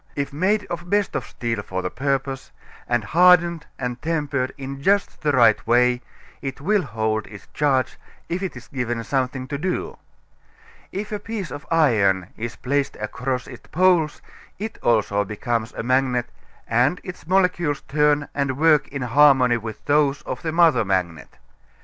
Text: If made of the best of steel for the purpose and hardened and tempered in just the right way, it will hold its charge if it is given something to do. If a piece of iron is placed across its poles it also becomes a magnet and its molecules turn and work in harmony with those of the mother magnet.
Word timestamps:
If 0.15 0.33
made 0.33 0.65
of 0.65 0.79
the 0.79 0.85
best 0.87 1.15
of 1.15 1.27
steel 1.27 1.61
for 1.61 1.83
the 1.83 1.91
purpose 1.91 2.51
and 2.87 3.03
hardened 3.03 3.67
and 3.77 4.01
tempered 4.01 4.51
in 4.57 4.81
just 4.81 5.21
the 5.21 5.31
right 5.31 5.67
way, 5.67 6.01
it 6.41 6.59
will 6.59 6.81
hold 6.81 7.27
its 7.27 7.45
charge 7.53 7.99
if 8.27 8.41
it 8.41 8.57
is 8.57 8.67
given 8.67 9.03
something 9.03 9.47
to 9.49 9.59
do. 9.59 9.97
If 10.91 11.11
a 11.11 11.19
piece 11.19 11.51
of 11.51 11.67
iron 11.69 12.29
is 12.35 12.55
placed 12.55 12.95
across 12.95 13.45
its 13.45 13.67
poles 13.67 14.23
it 14.57 14.79
also 14.81 15.23
becomes 15.23 15.71
a 15.73 15.83
magnet 15.83 16.29
and 16.67 16.99
its 17.03 17.27
molecules 17.27 17.81
turn 17.81 18.27
and 18.33 18.57
work 18.57 18.87
in 18.87 19.03
harmony 19.03 19.57
with 19.57 19.85
those 19.85 20.23
of 20.23 20.41
the 20.41 20.51
mother 20.51 20.83
magnet. 20.83 21.37